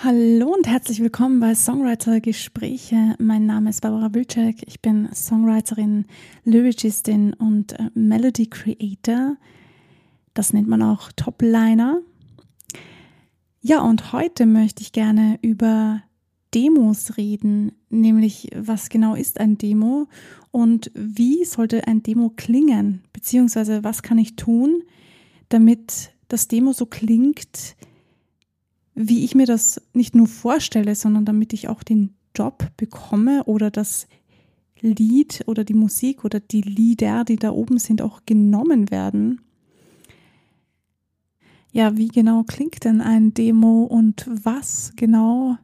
[0.00, 3.16] Hallo und herzlich willkommen bei Songwriter Gespräche.
[3.18, 4.62] Mein Name ist Barbara Wilczek.
[4.68, 6.06] Ich bin Songwriterin,
[6.44, 9.36] Lyricistin und äh, Melody Creator.
[10.34, 12.00] Das nennt man auch Topliner.
[13.60, 16.00] Ja, und heute möchte ich gerne über
[16.54, 20.06] Demos reden, nämlich was genau ist ein Demo
[20.52, 24.84] und wie sollte ein Demo klingen, beziehungsweise was kann ich tun,
[25.48, 27.74] damit das Demo so klingt,
[28.98, 33.70] wie ich mir das nicht nur vorstelle, sondern damit ich auch den Job bekomme oder
[33.70, 34.08] das
[34.80, 39.40] Lied oder die Musik oder die Lieder, die da oben sind, auch genommen werden.
[41.72, 45.56] Ja, wie genau klingt denn ein Demo und was genau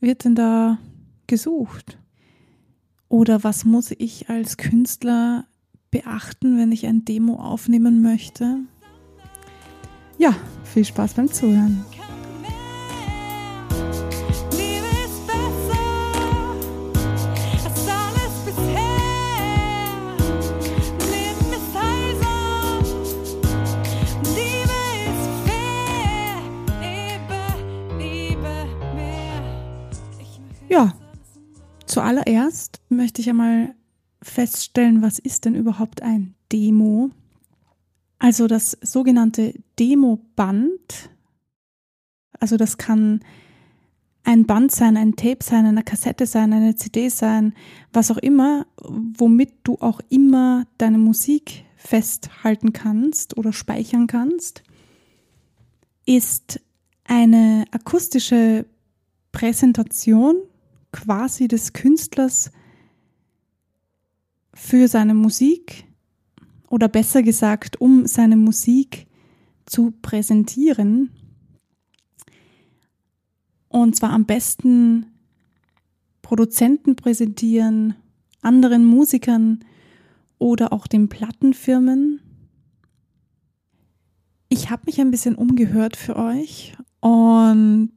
[0.00, 0.78] wird denn da
[1.26, 1.98] gesucht?
[3.08, 5.46] Oder was muss ich als Künstler
[5.90, 8.60] beachten, wenn ich ein Demo aufnehmen möchte?
[10.18, 10.34] Ja,
[10.64, 11.84] viel Spaß beim Zuhören.
[32.06, 33.74] Zuallererst möchte ich einmal
[34.22, 37.10] feststellen, was ist denn überhaupt ein Demo?
[38.20, 41.10] Also das sogenannte Demo-Band,
[42.38, 43.24] also das kann
[44.22, 47.54] ein Band sein, ein Tape sein, eine Kassette sein, eine CD sein,
[47.92, 54.62] was auch immer, womit du auch immer deine Musik festhalten kannst oder speichern kannst,
[56.06, 56.60] ist
[57.04, 58.64] eine akustische
[59.32, 60.36] Präsentation
[60.96, 62.50] quasi des Künstlers
[64.54, 65.84] für seine Musik
[66.68, 69.06] oder besser gesagt, um seine Musik
[69.66, 71.10] zu präsentieren.
[73.68, 75.06] Und zwar am besten
[76.22, 77.94] Produzenten präsentieren,
[78.40, 79.60] anderen Musikern
[80.38, 82.20] oder auch den Plattenfirmen.
[84.48, 87.92] Ich habe mich ein bisschen umgehört für euch und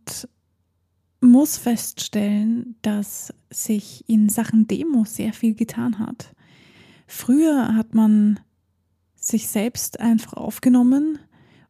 [1.22, 6.34] muss feststellen, dass sich in Sachen Demo sehr viel getan hat.
[7.08, 8.40] Früher hat man
[9.16, 11.20] sich selbst einfach aufgenommen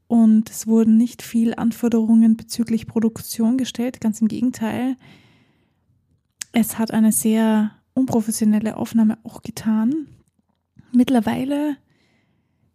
[0.07, 4.97] und es wurden nicht viel Anforderungen bezüglich Produktion gestellt, ganz im Gegenteil.
[6.51, 10.07] Es hat eine sehr unprofessionelle Aufnahme auch getan.
[10.91, 11.77] Mittlerweile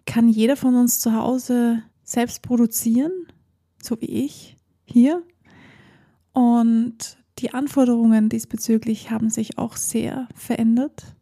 [0.06, 3.12] kann jeder von uns zu Hause selbst produzieren,
[3.82, 5.22] so wie ich hier.
[6.34, 11.16] Und die Anforderungen diesbezüglich haben sich auch sehr verändert.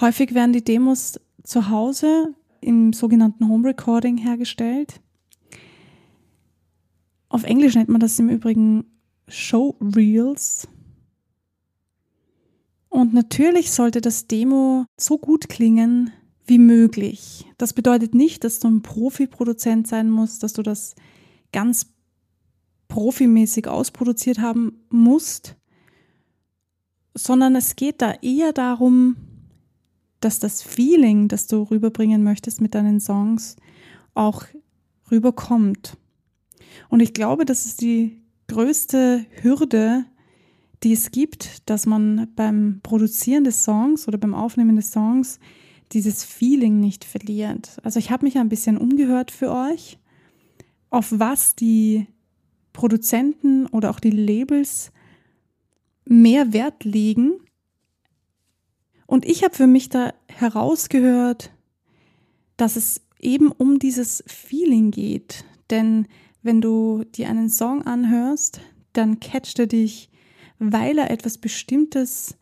[0.00, 5.00] Häufig werden die Demos zu Hause im sogenannten Home Recording hergestellt.
[7.28, 8.84] Auf Englisch nennt man das im Übrigen
[9.28, 10.66] Show Reels.
[12.88, 16.12] Und natürlich sollte das Demo so gut klingen
[16.46, 17.46] wie möglich.
[17.58, 20.96] Das bedeutet nicht, dass du ein Profi-Produzent sein musst, dass du das
[21.52, 21.86] ganz
[22.90, 25.56] profimäßig ausproduziert haben musst,
[27.14, 29.16] sondern es geht da eher darum,
[30.20, 33.56] dass das Feeling, das du rüberbringen möchtest mit deinen Songs,
[34.12, 34.44] auch
[35.10, 35.96] rüberkommt.
[36.90, 40.04] Und ich glaube, das ist die größte Hürde,
[40.82, 45.38] die es gibt, dass man beim Produzieren des Songs oder beim Aufnehmen des Songs
[45.92, 47.78] dieses Feeling nicht verliert.
[47.82, 49.98] Also ich habe mich ein bisschen umgehört für euch,
[50.90, 52.06] auf was die
[52.80, 54.90] Produzenten oder auch die Labels
[56.06, 57.32] mehr Wert legen.
[59.04, 61.52] Und ich habe für mich da herausgehört,
[62.56, 65.44] dass es eben um dieses Feeling geht.
[65.68, 66.08] Denn
[66.40, 68.62] wenn du dir einen Song anhörst,
[68.94, 70.08] dann catcht er dich,
[70.58, 72.38] weil er etwas Bestimmtes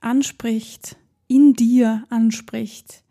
[0.00, 0.96] anspricht,
[1.28, 3.04] in dir anspricht,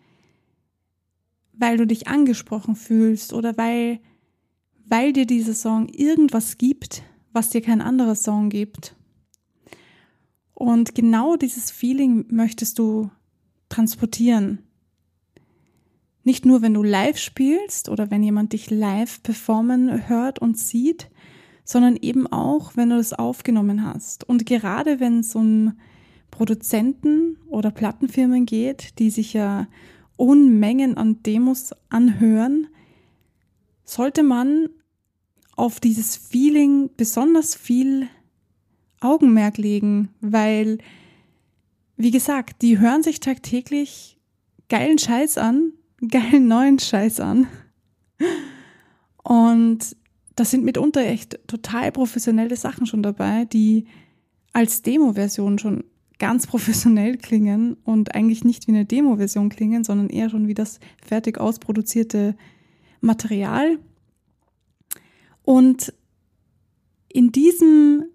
[1.53, 4.00] weil du dich angesprochen fühlst oder weil
[4.91, 8.93] weil dir dieser Song irgendwas gibt, was dir kein anderer Song gibt.
[10.53, 13.09] Und genau dieses Feeling möchtest du
[13.70, 14.59] transportieren.
[16.26, 21.09] Nicht nur, wenn du live spielst oder wenn jemand dich live performen hört und sieht,
[21.64, 24.28] sondern eben auch, wenn du es aufgenommen hast.
[24.28, 25.72] Und gerade wenn es um
[26.32, 29.70] Produzenten oder Plattenfirmen geht, die sich ja
[30.17, 32.67] Unmengen an Demos anhören,
[33.85, 34.67] sollte man
[35.56, 38.08] auf dieses Feeling besonders viel
[39.00, 40.78] Augenmerk legen, weil,
[41.98, 44.18] wie gesagt, die hören sich tagtäglich
[44.70, 45.74] geilen Scheiß an,
[46.09, 47.48] geilen neuen Scheiß an.
[49.24, 49.96] Und
[50.36, 53.86] da sind mitunter echt total professionelle Sachen schon dabei, die
[54.54, 55.84] als Demo-Version schon
[56.20, 60.80] ganz professionell klingen und eigentlich nicht wie eine Demo-Version klingen, sondern eher schon wie das
[61.04, 62.36] fertig ausproduzierte
[63.02, 63.80] Material.
[65.43, 65.93] Und
[67.09, 68.05] in diesem,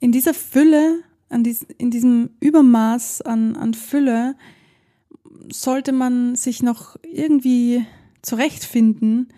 [0.00, 4.34] in dieser Fülle, in diesem Übermaß an, an Fülle,
[5.50, 7.84] sollte man sich noch irgendwie
[8.22, 9.28] zurechtfinden.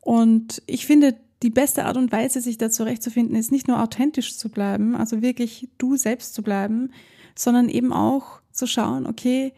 [0.00, 4.36] Und ich finde, die beste Art und Weise, sich da zurechtzufinden, ist nicht nur authentisch
[4.36, 6.92] zu bleiben, also wirklich du selbst zu bleiben,
[7.34, 9.52] sondern eben auch zu schauen, okay,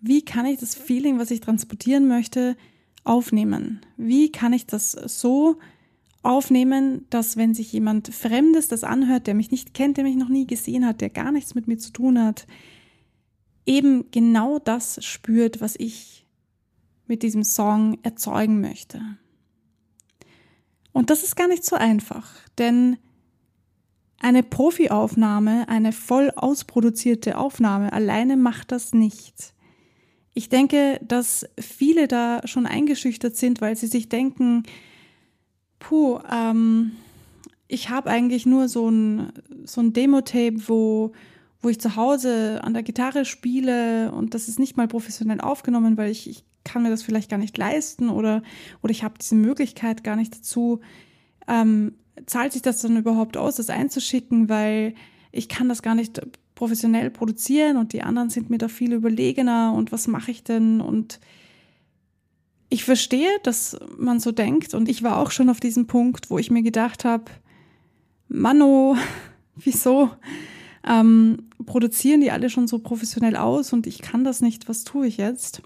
[0.00, 2.56] wie kann ich das Feeling, was ich transportieren möchte,
[3.04, 3.80] aufnehmen?
[3.96, 5.58] Wie kann ich das so
[6.28, 10.28] aufnehmen, dass wenn sich jemand Fremdes das anhört, der mich nicht kennt, der mich noch
[10.28, 12.46] nie gesehen hat, der gar nichts mit mir zu tun hat,
[13.64, 16.26] eben genau das spürt, was ich
[17.06, 19.00] mit diesem Song erzeugen möchte.
[20.92, 22.98] Und das ist gar nicht so einfach, denn
[24.20, 29.54] eine Profiaufnahme, eine voll ausproduzierte Aufnahme alleine macht das nicht.
[30.34, 34.64] Ich denke, dass viele da schon eingeschüchtert sind, weil sie sich denken,
[35.78, 36.92] puh, ähm,
[37.68, 39.32] ich habe eigentlich nur so ein,
[39.64, 41.12] so ein Demo-Tape, wo,
[41.60, 45.96] wo ich zu Hause an der Gitarre spiele und das ist nicht mal professionell aufgenommen,
[45.96, 48.42] weil ich, ich kann mir das vielleicht gar nicht leisten oder,
[48.82, 50.80] oder ich habe diese Möglichkeit gar nicht dazu.
[51.46, 51.94] Ähm,
[52.26, 54.94] zahlt sich das dann überhaupt aus, das einzuschicken, weil
[55.30, 56.20] ich kann das gar nicht
[56.54, 60.80] professionell produzieren und die anderen sind mir da viel überlegener und was mache ich denn
[60.80, 61.20] und
[62.68, 66.38] ich verstehe, dass man so denkt und ich war auch schon auf diesem Punkt, wo
[66.38, 67.24] ich mir gedacht habe,
[68.28, 68.96] Mano,
[69.56, 70.10] wieso
[70.86, 75.06] ähm, produzieren die alle schon so professionell aus und ich kann das nicht, was tue
[75.06, 75.62] ich jetzt?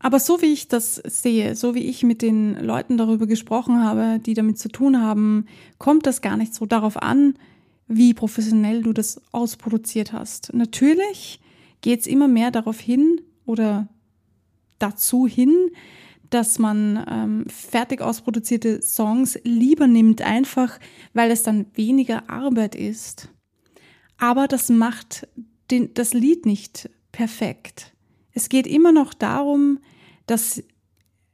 [0.00, 4.20] Aber so wie ich das sehe, so wie ich mit den Leuten darüber gesprochen habe,
[4.24, 5.46] die damit zu tun haben,
[5.78, 7.34] kommt das gar nicht so darauf an,
[7.88, 10.54] wie professionell du das ausproduziert hast.
[10.54, 11.40] Natürlich
[11.80, 13.88] geht es immer mehr darauf hin oder
[14.78, 15.70] dazu hin,
[16.30, 20.78] dass man ähm, fertig ausproduzierte Songs lieber nimmt, einfach
[21.14, 23.28] weil es dann weniger Arbeit ist.
[24.18, 25.26] Aber das macht
[25.70, 27.92] den, das Lied nicht perfekt.
[28.32, 29.78] Es geht immer noch darum,
[30.26, 30.62] das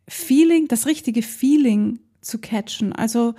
[0.06, 2.92] Feeling, das richtige Feeling zu catchen.
[2.92, 3.34] Also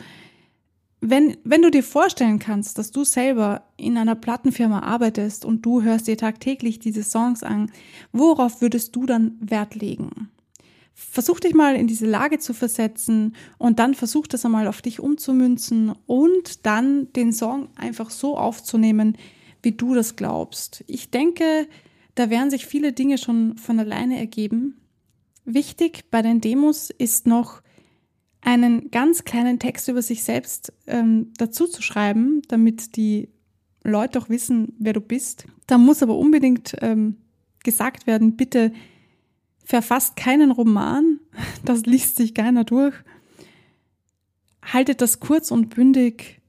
[1.10, 5.81] wenn, wenn du dir vorstellen kannst, dass du selber in einer Plattenfirma arbeitest und du
[5.81, 7.72] hörst dir tagtäglich diese Songs an,
[8.12, 10.30] worauf würdest du dann Wert legen?
[10.94, 15.00] Versuch dich mal in diese Lage zu versetzen und dann versuch das einmal auf dich
[15.00, 19.18] umzumünzen und dann den Song einfach so aufzunehmen,
[19.62, 20.84] wie du das glaubst.
[20.88, 21.68] Ich denke,
[22.16, 24.78] da werden sich viele Dinge schon von alleine ergeben.
[25.44, 27.62] Wichtig bei den Demos ist noch,
[28.45, 33.30] einen ganz kleinen Text über sich selbst ähm, dazu zu schreiben, damit die
[33.83, 35.45] Leute auch wissen, wer du bist.
[35.65, 37.18] Da muss aber unbedingt ähm,
[37.63, 38.71] gesagt werden, bitte
[39.63, 41.19] verfasst keinen Roman,
[41.65, 42.94] das liest sich keiner durch.
[44.62, 46.42] Haltet das kurz und bündig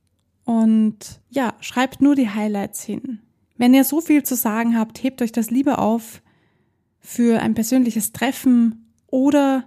[0.44, 3.20] und ja, schreibt nur die Highlights hin.
[3.56, 6.20] Wenn ihr so viel zu sagen habt, hebt euch das lieber auf
[7.00, 9.64] für ein persönliches Treffen oder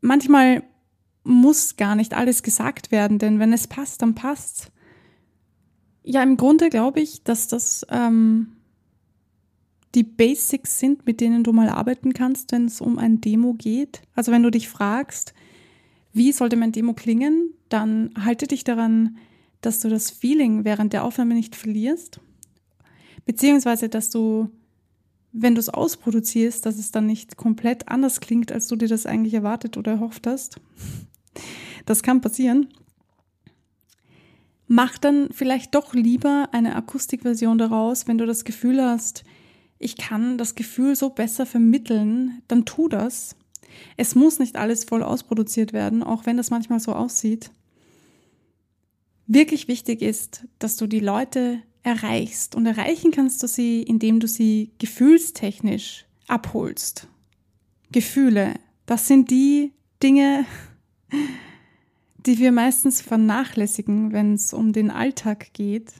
[0.00, 0.64] manchmal
[1.24, 4.70] muss gar nicht alles gesagt werden, denn wenn es passt, dann passt.
[6.02, 8.48] Ja, im Grunde glaube ich, dass das ähm,
[9.94, 14.02] die Basics sind, mit denen du mal arbeiten kannst, wenn es um ein Demo geht.
[14.14, 15.32] Also wenn du dich fragst,
[16.12, 19.16] wie sollte mein Demo klingen, dann halte dich daran,
[19.60, 22.20] dass du das Feeling während der Aufnahme nicht verlierst
[23.24, 24.50] Beziehungsweise, dass du,
[25.32, 29.06] wenn du es ausproduzierst, dass es dann nicht komplett anders klingt, als du dir das
[29.06, 30.60] eigentlich erwartet oder erhofft hast.
[31.86, 32.68] Das kann passieren.
[34.66, 39.24] Mach dann vielleicht doch lieber eine Akustikversion daraus, wenn du das Gefühl hast,
[39.78, 43.36] ich kann das Gefühl so besser vermitteln, dann tu das.
[43.96, 47.50] Es muss nicht alles voll ausproduziert werden, auch wenn das manchmal so aussieht.
[49.26, 52.54] Wirklich wichtig ist, dass du die Leute erreichst.
[52.54, 57.08] Und erreichen kannst du sie, indem du sie gefühlstechnisch abholst.
[57.90, 58.54] Gefühle,
[58.86, 59.72] das sind die
[60.02, 60.46] Dinge,
[62.26, 65.92] die wir meistens vernachlässigen, wenn es um den Alltag geht.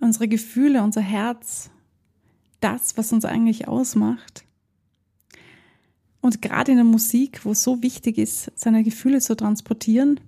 [0.00, 1.70] Unsere Gefühle, unser Herz,
[2.60, 4.44] das, was uns eigentlich ausmacht.
[6.20, 10.20] Und gerade in der Musik, wo es so wichtig ist, seine Gefühle zu transportieren,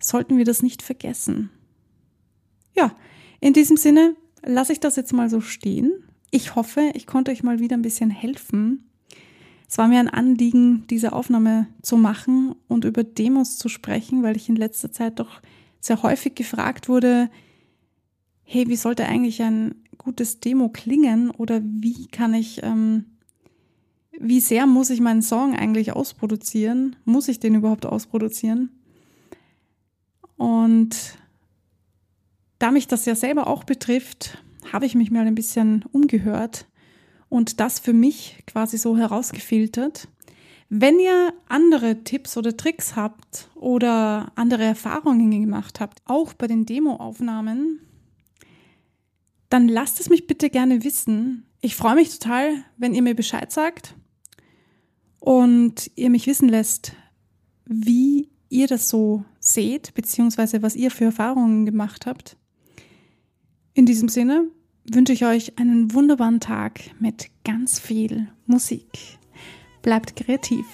[0.00, 1.50] sollten wir das nicht vergessen.
[2.74, 2.94] Ja,
[3.40, 5.92] in diesem Sinne lasse ich das jetzt mal so stehen.
[6.30, 8.90] Ich hoffe, ich konnte euch mal wieder ein bisschen helfen.
[9.68, 14.36] Es war mir ein Anliegen, diese Aufnahme zu machen und über Demos zu sprechen, weil
[14.36, 15.40] ich in letzter Zeit doch
[15.80, 17.30] sehr häufig gefragt wurde,
[18.44, 23.06] hey, wie sollte eigentlich ein gutes Demo klingen oder wie kann ich, ähm,
[24.12, 26.96] wie sehr muss ich meinen Song eigentlich ausproduzieren?
[27.04, 28.70] Muss ich den überhaupt ausproduzieren?
[30.36, 31.16] Und
[32.58, 34.38] da mich das ja selber auch betrifft,
[34.72, 36.66] habe ich mich mal ein bisschen umgehört
[37.34, 40.06] und das für mich quasi so herausgefiltert.
[40.68, 46.64] Wenn ihr andere Tipps oder Tricks habt oder andere Erfahrungen gemacht habt, auch bei den
[46.64, 47.80] Demoaufnahmen,
[49.48, 51.44] dann lasst es mich bitte gerne wissen.
[51.60, 53.96] Ich freue mich total, wenn ihr mir Bescheid sagt
[55.18, 56.92] und ihr mich wissen lässt,
[57.64, 62.36] wie ihr das so seht, beziehungsweise was ihr für Erfahrungen gemacht habt.
[63.72, 64.52] In diesem Sinne
[64.90, 69.18] wünsche ich euch einen wunderbaren Tag mit ganz viel Musik.
[69.82, 70.66] Bleibt kreativ.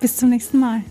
[0.00, 0.82] Bis zum nächsten Mal.